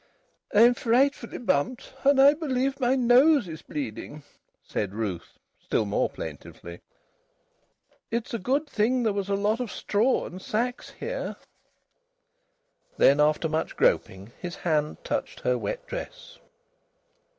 "I'm 0.51 0.73
frightfully 0.73 1.37
bumped, 1.37 1.93
and 2.03 2.19
I 2.19 2.33
believe 2.33 2.79
my 2.79 2.95
nose 2.95 3.47
is 3.47 3.61
bleeding," 3.61 4.23
said 4.63 4.95
Ruth, 4.95 5.37
still 5.63 5.85
more 5.85 6.09
plaintively. 6.09 6.81
"It's 8.09 8.33
a 8.33 8.39
good 8.39 8.67
thing 8.67 9.03
there 9.03 9.13
was 9.13 9.29
a 9.29 9.35
lot 9.35 9.59
of 9.59 9.71
straw 9.71 10.25
and 10.25 10.41
sacks 10.41 10.89
here." 10.89 11.35
Then, 12.97 13.19
after 13.19 13.47
much 13.47 13.75
groping, 13.77 14.31
his 14.39 14.55
hand 14.55 14.97
touched 15.03 15.41
her 15.41 15.55
wet 15.55 15.85
dress. 15.85 16.39